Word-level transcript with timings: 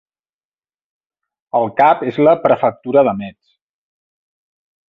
El 1.59 1.69
cap 1.83 2.03
és 2.13 2.19
la 2.29 2.35
prefectura 2.47 3.07
de 3.11 3.17
Metz. 3.23 3.55